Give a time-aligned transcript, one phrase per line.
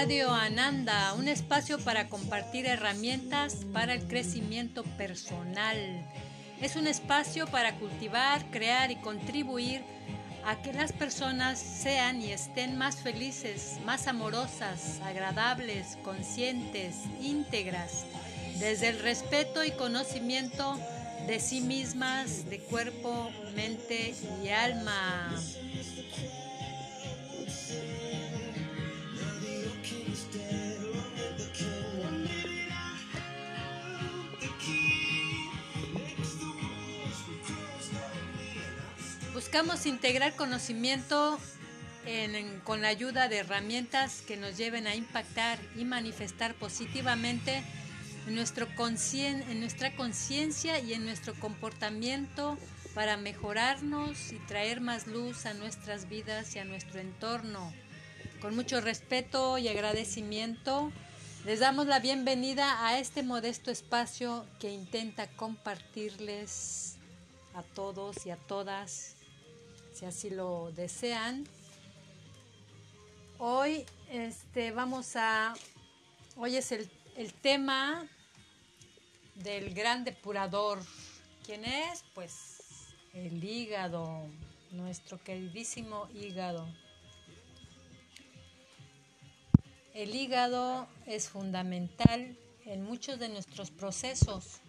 [0.00, 5.76] Radio Ananda, un espacio para compartir herramientas para el crecimiento personal.
[6.62, 9.82] Es un espacio para cultivar, crear y contribuir
[10.46, 18.06] a que las personas sean y estén más felices, más amorosas, agradables, conscientes, íntegras,
[18.58, 20.78] desde el respeto y conocimiento
[21.26, 25.30] de sí mismas, de cuerpo, mente y alma.
[39.50, 41.36] Buscamos integrar conocimiento
[42.62, 47.64] con la ayuda de herramientas que nos lleven a impactar y manifestar positivamente
[48.28, 52.58] en, nuestro en nuestra conciencia y en nuestro comportamiento
[52.94, 57.72] para mejorarnos y traer más luz a nuestras vidas y a nuestro entorno.
[58.40, 60.92] Con mucho respeto y agradecimiento,
[61.44, 66.98] les damos la bienvenida a este modesto espacio que intenta compartirles
[67.56, 69.16] a todos y a todas
[70.00, 71.44] si así lo desean.
[73.38, 75.52] Hoy este, vamos a,
[76.36, 78.08] hoy es el, el tema
[79.34, 80.78] del gran depurador.
[81.44, 82.02] ¿Quién es?
[82.14, 84.22] Pues el hígado,
[84.70, 86.66] nuestro queridísimo hígado.
[89.92, 94.60] El hígado es fundamental en muchos de nuestros procesos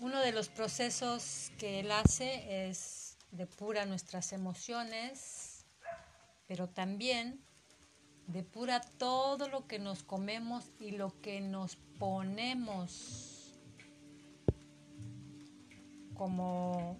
[0.00, 5.66] Uno de los procesos que él hace es depura nuestras emociones,
[6.46, 7.38] pero también
[8.26, 13.52] depura todo lo que nos comemos y lo que nos ponemos,
[16.14, 16.98] como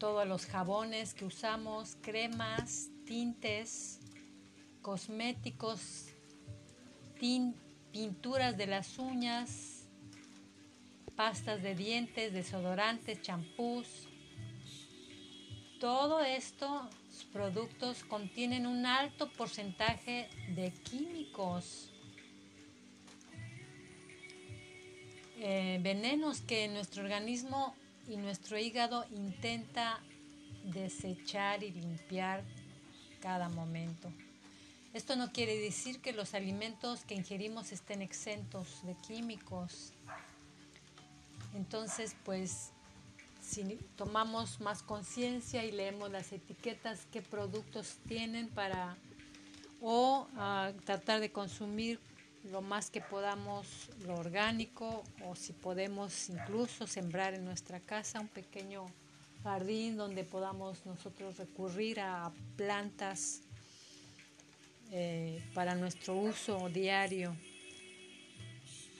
[0.00, 4.00] todos los jabones que usamos, cremas, tintes,
[4.82, 6.06] cosméticos,
[7.92, 9.77] pinturas de las uñas,
[11.18, 13.88] pastas de dientes, desodorantes, champús.
[15.80, 16.86] Todo estos
[17.32, 21.90] productos contienen un alto porcentaje de químicos,
[25.40, 27.74] eh, venenos que nuestro organismo
[28.08, 29.98] y nuestro hígado intenta
[30.62, 32.44] desechar y limpiar
[33.20, 34.12] cada momento.
[34.94, 39.92] Esto no quiere decir que los alimentos que ingerimos estén exentos de químicos.
[41.58, 42.70] Entonces, pues,
[43.42, 43.64] si
[43.96, 48.96] tomamos más conciencia y leemos las etiquetas, qué productos tienen para,
[49.80, 51.98] o ah, tratar de consumir
[52.52, 53.66] lo más que podamos
[54.06, 58.86] lo orgánico, o si podemos incluso sembrar en nuestra casa un pequeño
[59.42, 63.40] jardín donde podamos nosotros recurrir a plantas
[64.92, 67.36] eh, para nuestro uso diario.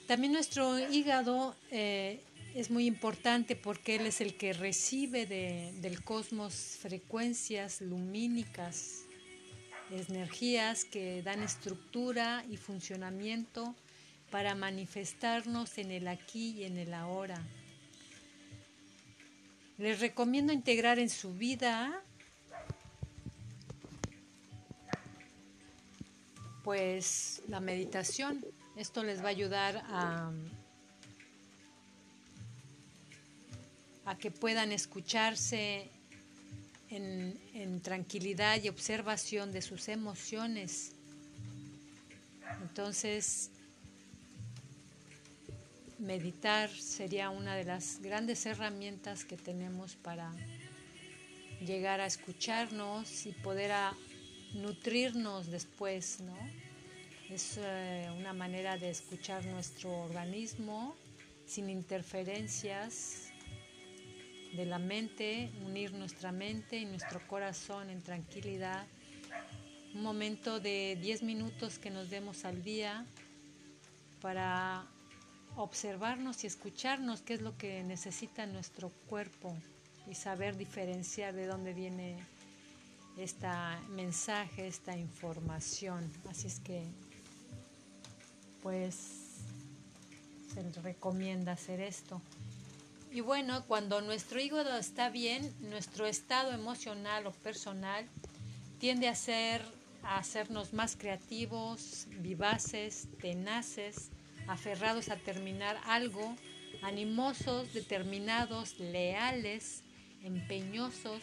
[0.07, 2.21] También nuestro hígado eh,
[2.55, 9.05] es muy importante porque Él es el que recibe del cosmos frecuencias lumínicas,
[9.91, 13.75] energías que dan estructura y funcionamiento
[14.31, 17.41] para manifestarnos en el aquí y en el ahora.
[19.77, 22.03] Les recomiendo integrar en su vida
[26.63, 28.45] pues la meditación.
[28.75, 30.31] Esto les va a ayudar a
[34.09, 35.87] a que puedan escucharse
[36.89, 40.93] en, tranquilidad y observación de sus emociones.
[42.63, 43.51] Entonces,
[45.99, 50.31] meditar sería una de las grandes herramientas que tenemos para
[51.63, 53.93] llegar a escucharnos y poder a
[54.55, 56.35] nutrirnos después, ¿no?
[57.29, 60.95] Es eh, una manera de escuchar nuestro organismo
[61.45, 63.28] sin interferencias
[64.53, 68.85] de la mente, unir nuestra mente y nuestro corazón en tranquilidad.
[69.93, 73.05] Un momento de 10 minutos que nos demos al día
[74.21, 74.85] para
[75.55, 79.55] observarnos y escucharnos qué es lo que necesita nuestro cuerpo
[80.09, 82.17] y saber diferenciar de dónde viene
[83.17, 83.47] este
[83.89, 86.11] mensaje, esta información.
[86.29, 86.83] Así es que,
[88.63, 88.95] pues,
[90.53, 92.21] se recomienda hacer esto.
[93.11, 98.05] Y bueno, cuando nuestro hígado está bien, nuestro estado emocional o personal
[98.79, 99.61] tiende a, ser,
[100.03, 104.11] a hacernos más creativos, vivaces, tenaces,
[104.47, 106.35] aferrados a terminar algo
[106.81, 109.83] animosos, determinados, leales,
[110.23, 111.21] empeñosos.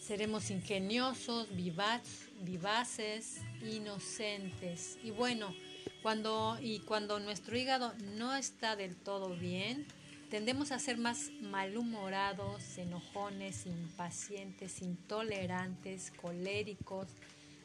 [0.00, 4.98] Seremos ingeniosos, vivaces, inocentes.
[5.04, 5.54] Y bueno,
[6.02, 9.86] cuando, y cuando nuestro hígado no está del todo bien,
[10.30, 17.08] tendemos a ser más malhumorados, enojones, impacientes, intolerantes, coléricos,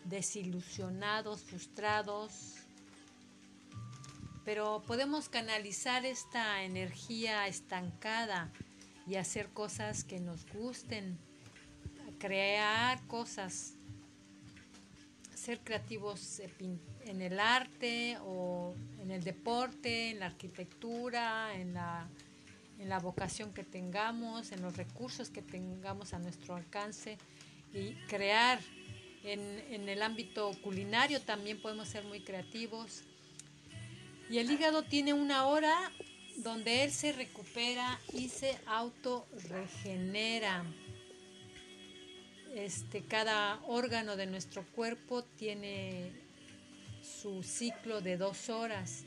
[0.06, 2.56] desilusionados, frustrados.
[4.44, 8.52] Pero podemos canalizar esta energía estancada
[9.08, 11.20] y hacer cosas que nos gusten,
[12.18, 13.76] crear cosas,
[15.36, 16.42] ser creativos
[17.06, 22.08] en el arte o en el deporte, en la arquitectura, en la,
[22.80, 27.18] en la vocación que tengamos, en los recursos que tengamos a nuestro alcance
[27.74, 28.60] y crear
[29.24, 29.40] en,
[29.70, 33.04] en el ámbito culinario también podemos ser muy creativos.
[34.30, 35.92] Y el hígado tiene una hora
[36.38, 40.66] donde él se recupera y se autorregenera.
[42.54, 46.12] Este, cada órgano de nuestro cuerpo tiene
[47.02, 49.04] su ciclo de dos horas.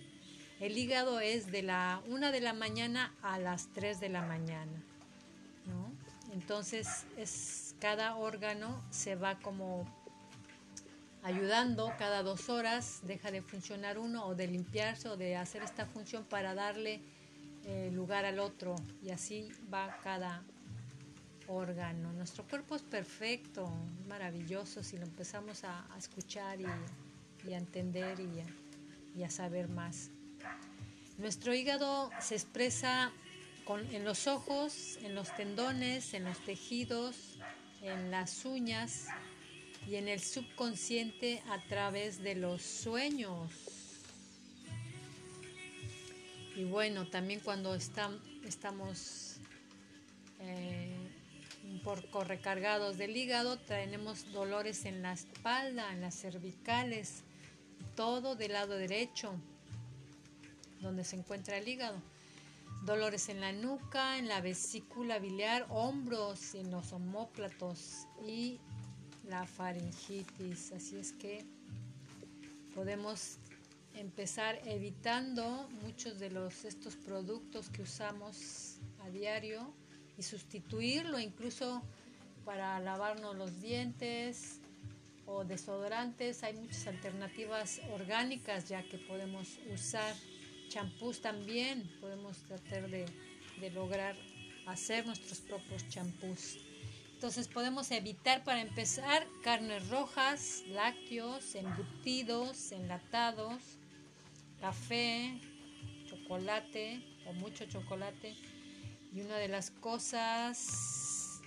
[0.61, 4.73] El hígado es de la una de la mañana a las 3 de la mañana.
[6.33, 9.87] Entonces es, cada órgano se va como
[11.23, 15.85] ayudando cada dos horas, deja de funcionar uno o de limpiarse o de hacer esta
[15.87, 17.01] función para darle
[17.65, 20.43] eh, lugar al otro y así va cada
[21.49, 22.13] órgano.
[22.13, 23.71] Nuestro cuerpo es perfecto,
[24.09, 28.19] maravilloso si lo empezamos a, escuchar y, a entender
[29.15, 30.11] y a, saber más.
[31.19, 33.13] Nuestro hígado se expresa
[33.91, 37.39] en los ojos, en los tendones, en los tejidos,
[37.83, 39.09] en las uñas
[39.87, 43.51] y en el subconsciente a través de los sueños.
[46.57, 49.37] Y bueno, también cuando estamos
[50.41, 50.97] eh,
[51.85, 57.23] por recargados del hígado, tenemos dolores en la espalda, en las cervicales,
[57.95, 59.35] todo del lado derecho,
[60.81, 62.01] donde se encuentra el hígado.
[62.85, 68.61] Dolores en la nuca, en la vesícula biliar, hombros, en los homóplatos y
[69.29, 70.73] la faringitis.
[70.73, 71.45] Así es que
[72.75, 73.39] podemos
[73.95, 79.73] empezar evitando muchos de los estos productos que usamos a diario
[80.17, 81.83] y sustituirlo incluso
[82.45, 84.61] para lavarnos los dientes
[85.27, 86.43] o desodorantes.
[86.43, 90.15] Hay muchas alternativas orgánicas ya que podemos usar.
[90.69, 93.07] Champús también podemos tratar de,
[93.75, 94.15] lograr
[94.67, 96.59] hacer nuestros propios champús.
[97.15, 103.61] Entonces podemos evitar para empezar carnes rojas, lácteos, embutidos, enlatados,
[104.61, 105.41] café,
[106.07, 108.37] chocolate o mucho chocolate
[109.13, 111.41] y una de las cosas,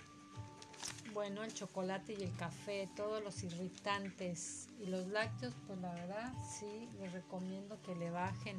[1.14, 6.32] bueno, el chocolate y el café, todos los irritantes y los lácteos, pues la verdad
[6.58, 8.58] sí les recomiendo que le bajen.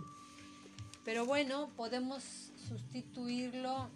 [1.04, 2.24] Pero bueno, podemos
[2.68, 3.90] sustituirlo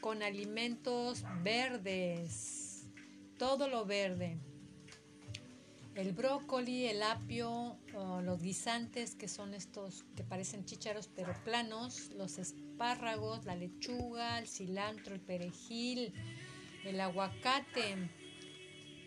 [0.00, 2.84] con alimentos verdes,
[3.38, 4.38] todo lo verde.
[5.96, 7.76] El brócoli, el apio,
[8.22, 14.48] los guisantes, que son estos que parecen chícharos pero planos, los espárragos, la lechuga, el
[14.48, 16.12] cilantro, el perejil,
[16.84, 18.10] el aguacate.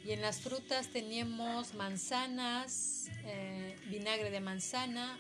[0.06, 5.20] Y en las frutas teníamos manzanas, eh, vinagre de manzana,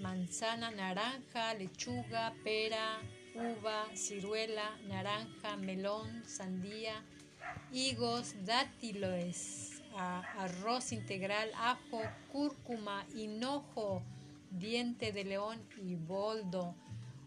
[0.00, 3.00] manzana, naranja, lechuga, pera,
[3.34, 7.04] uva, ciruela, naranja, melón, sandía,
[7.72, 12.00] higos, dátiles, arroz integral, ajo,
[12.32, 14.02] cúrcuma, hinojo,
[14.50, 16.74] diente de león y boldo.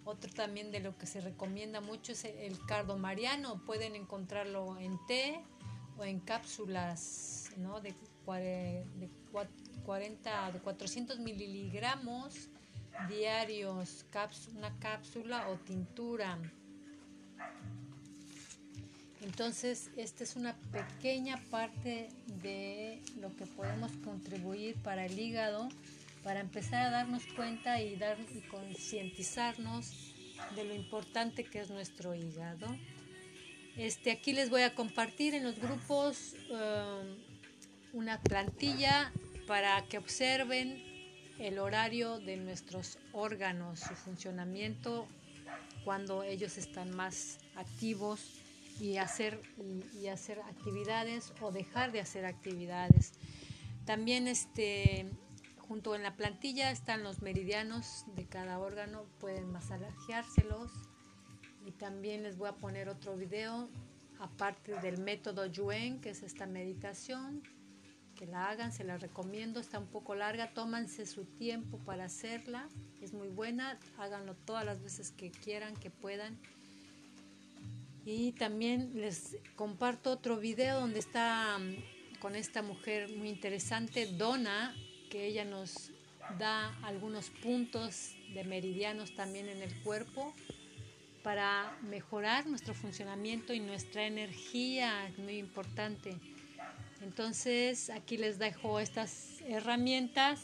[0.03, 3.63] Otro también de lo que se recomienda mucho es el cardo mariano.
[3.65, 5.39] Pueden encontrarlo en té
[5.97, 7.51] o en cápsulas
[7.83, 7.93] de,
[8.95, 9.09] de
[9.85, 12.49] 40 de 400 miligramos
[13.09, 14.05] diarios,
[14.55, 16.37] una cápsula o tintura.
[19.21, 22.09] Entonces, esta es una pequeña parte
[22.41, 25.69] de lo que podemos contribuir para el hígado,
[26.23, 30.15] para empezar a darnos cuenta y, dar, y concientizarnos
[30.55, 32.67] de lo importante que es nuestro hígado.
[33.77, 39.11] Este, aquí les voy a compartir en los grupos um, una plantilla
[39.47, 40.90] para que observen
[41.41, 45.07] el horario de nuestros órganos, su funcionamiento,
[45.83, 48.21] cuando ellos están más activos
[48.79, 49.41] y hacer,
[49.99, 53.13] y, hacer actividades o dejar de hacer actividades.
[53.85, 55.09] También este,
[55.57, 60.71] junto en la plantilla están los meridianos de cada órgano, pueden masajeárselos.
[61.65, 63.67] Y también les voy a poner otro video,
[64.19, 67.41] aparte del método Yuen, que es esta meditación,
[68.21, 72.69] que la hagan, se la recomiendo, está un poco larga, tómanse su tiempo para hacerla,
[73.01, 76.37] es muy buena, háganlo todas las veces que quieran, que puedan.
[78.05, 84.75] Y también les comparto otro video donde está mm, con esta mujer muy interesante, Donna,
[85.09, 85.89] que ella nos
[86.37, 90.31] da algunos puntos de meridianos también en el cuerpo
[91.23, 96.19] para mejorar nuestro funcionamiento y nuestra energía, es muy importante.
[97.01, 100.39] Entonces aquí les dejo estas herramientas.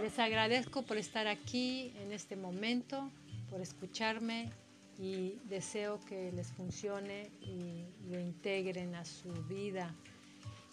[0.00, 3.10] Les agradezco por estar aquí en este momento,
[3.50, 4.50] por escucharme
[4.98, 9.94] y deseo que les funcione y lo integren a su vida.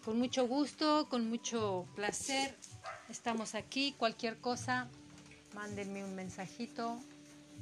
[0.04, 2.56] Con mucho gusto, con mucho placer,
[3.10, 3.96] estamos aquí.
[3.98, 4.88] Cualquier cosa,
[5.54, 7.00] mándenme un mensajito,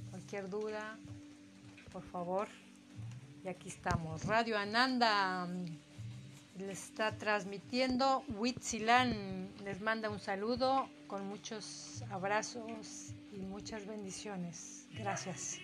[0.09, 0.97] cualquier duda,
[1.91, 2.47] por favor.
[3.43, 4.25] Y aquí estamos.
[4.25, 5.47] Radio Ananda
[6.57, 8.23] les está transmitiendo.
[8.29, 14.87] Huitzilan les manda un saludo con muchos abrazos y muchas bendiciones.
[14.93, 15.59] Gracias.